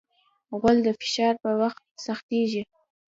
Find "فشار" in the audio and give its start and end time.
0.99-1.33